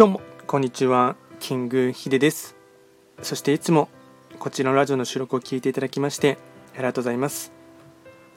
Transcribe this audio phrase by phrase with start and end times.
[0.00, 2.56] どうもこんにちはキングヒデです。
[3.20, 3.90] そしていつも
[4.38, 6.38] こちらのラジオの収録を聞いていただきまして
[6.72, 7.52] ありがとうございます。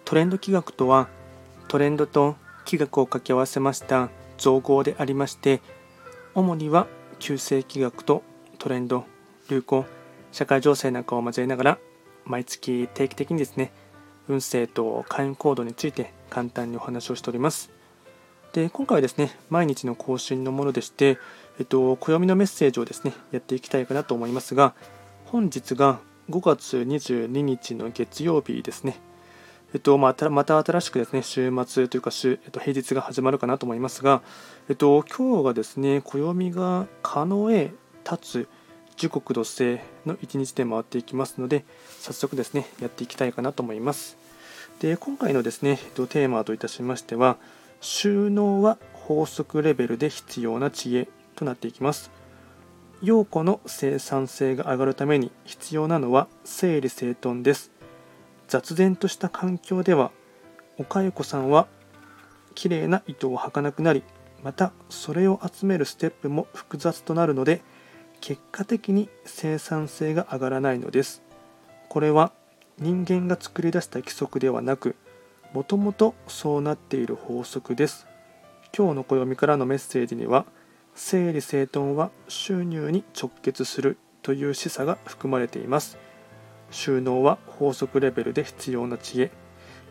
[0.03, 1.07] トレンド企画とは
[1.69, 2.35] トレンドと
[2.65, 5.61] 企画を掛け合わせました造語でありまして
[6.35, 6.85] 主には
[7.19, 8.23] 旧世企画と
[8.59, 9.05] トレンド
[9.49, 9.85] 流行
[10.33, 11.77] 社会情勢なんかを交えながら
[12.25, 13.71] 毎月定期的にですね
[14.27, 17.71] 運勢と開運行動について簡単にお話をしております。
[18.51, 21.17] で今回はですね毎日の更新のものでして、
[21.59, 24.73] えっと、暦のメッセージをですねやっていきたいかなと思いますが
[25.25, 25.99] 本日が
[26.29, 28.99] 5月22日の月曜日ですね。
[29.73, 34.21] えっと、またまた新しくですね週末というか週、えっと、平日が始まるかなと思いますが、
[34.69, 37.71] えっと、今日がですね暦が可能へ
[38.09, 38.47] 立つ
[38.95, 41.65] 時刻土星の1日で回っていきますので
[41.99, 44.17] 早速ですねやっていきたいかなと思います。
[44.79, 47.37] で今回のですね、えっと、テーマといたしましては
[47.81, 52.11] 収納は法則レベルで必要な知恵となっていきます。
[53.01, 57.71] 陽子の生産性が上がるために必要なのは整理整頓です。
[58.47, 60.11] 雑然とした環境では
[60.77, 61.67] 岡江子さんは
[62.55, 64.03] 綺麗な糸を履かなくなり
[64.43, 67.61] またそれを集めるステップも複雑となるので
[68.21, 71.23] 結果的に生産性が上がらないのです。
[71.89, 72.31] これは
[72.79, 74.95] 人間が作り出した規則ではなく
[75.53, 78.07] もともとそうなっている法則です。
[78.75, 80.45] 今日の暦からのメッセージには
[80.95, 85.97] 整理整頓は収入に直結するという示唆が含まれています。
[86.71, 89.31] 収納は法則レベルで必要な知恵。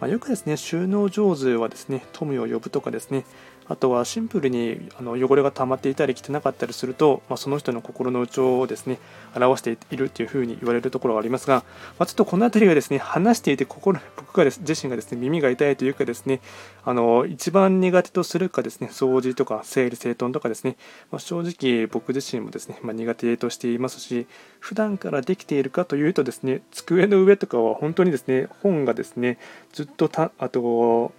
[0.03, 3.25] まあ、よくですね収納上手はですね富を呼ぶとかですね
[3.69, 8.99] あとはシンプルにあの汚れが溜まっていたり汚かったりすると、まあ、その人の心の内をですね
[9.35, 11.65] 表しているというふうに言われるところがありますが、
[11.99, 16.41] まあ、ちょっとこの辺りはですね話していて心僕がです自身がですね耳が痛いというかですね
[16.85, 20.77] あの一番苦手とするかですね掃除とか整理整頓とかですね、
[21.11, 24.27] まあ、正直僕自身もですね、ま苦手としていますし
[24.59, 29.39] 普段からできているかというとですね机の上とかは本当にですね本がですね
[29.73, 31.13] ずっとたあと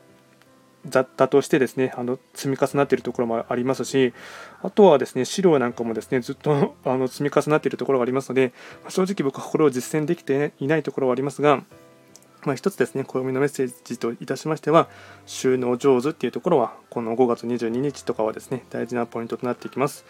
[0.85, 4.13] 雑多としてですねあの積み重なっているところもありますし
[4.61, 8.53] あとはですね資料なんかもですねずっと あの積み重なっているところがありますので
[8.89, 11.63] 正直僕はこれを実践できていないところはありますが
[12.45, 14.89] まあ、一つですね、暦のメッセージといたしましては、
[15.25, 20.05] 収納上手っていうところは、この5月22日とかはですね、大事なポイントとなっていきます。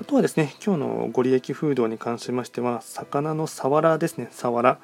[0.00, 4.78] あとはですね、今日のご利益風土に関しましては、魚のサワラですね、サワラ。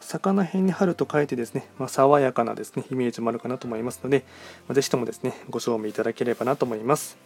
[0.00, 4.24] 魚辺に春と書いてですね、まあ、爽やかなですねイメージもあるかなと思いますので、
[4.68, 7.16] まあ、ぜひともですねご賞味いただければなと思います。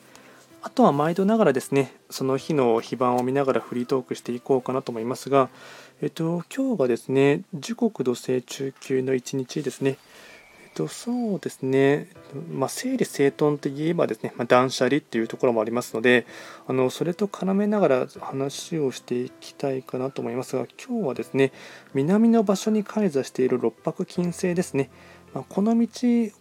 [0.62, 5.48] あとは毎度ながらですね、その日の非番を見ながらフリートークしていこうかなと思いますが、
[6.03, 9.97] えっと、今日がですね、時刻土星中級の1日ですね。
[10.80, 12.08] と、そうですね、
[12.50, 16.26] まあ、整理整頓といえばですね、まあ、断捨離っていうところもありますので、
[16.66, 21.52] あのそれと絡めながら話をしていきたいかなと思いますが、今日はですね、
[21.92, 24.90] 南の場所に開座している六白金星ですね、
[25.34, 25.88] まあ、この道、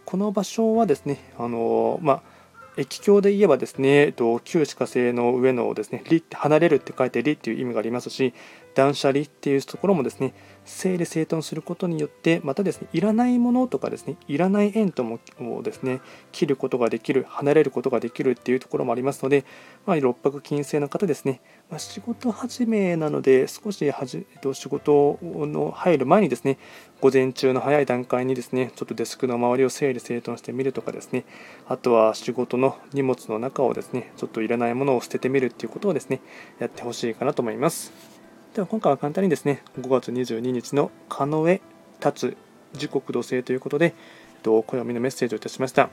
[0.05, 2.39] この場所はですね、あのまあ
[2.77, 4.13] 液境で言えばですね、
[4.45, 8.33] 旧歯科星の上のですね、離って離れるって書いて離っていう意味がありますし、
[8.75, 10.33] 断捨離っていうところもですね、
[10.69, 15.19] 整理整頓することによって、またですね、いらないものとかですね、いらない縁とも
[15.63, 15.99] ですね、
[16.31, 19.45] 切ることができる、離れることができるっていうところもありますので、
[19.85, 26.59] まあ、六白金星の方ですね、まあ、仕事始めなので、少しはじ、えっと、仕事の入る前にですね、
[27.01, 31.25] 午前中の早い段階にですね、ちょっとデスクの周りを整理整頓してみるとかですね、
[31.67, 36.21] あとは仕事の荷物の中をですね、ちょっといらないものを捨ててみるっていうことをですね、
[36.59, 38.18] やってほしいかなと思います。
[38.59, 41.61] では今回は簡単にですね、5月22日の可能へ
[42.03, 42.37] 立つ
[42.73, 43.95] 時刻土星ということで、
[44.43, 45.89] 暦のメッセージをいたしました。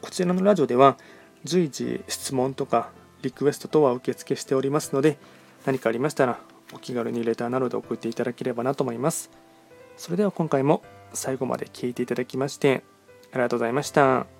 [0.00, 0.96] こちらのラジオでは
[1.44, 2.88] 随時質問とか
[3.20, 5.18] リクエスト等は受付しておりますので、
[5.66, 6.40] 何かありましたら
[6.72, 9.30] お気軽にレターなどで送っていただければなと思います。
[9.98, 12.82] それでは今回も最後まで聴いていただきまして
[13.30, 14.37] ありがとうございました。